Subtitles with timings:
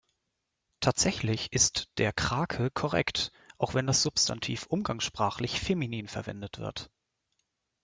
[0.79, 6.89] Tatsächlich ist der Krake korrekt, auch wenn das Substantiv umgangssprachlich feminin verwendet wird.